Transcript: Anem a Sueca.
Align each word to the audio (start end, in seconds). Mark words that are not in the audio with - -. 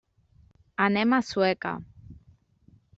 Anem 0.87 1.15
a 1.19 1.21
Sueca. 1.29 1.77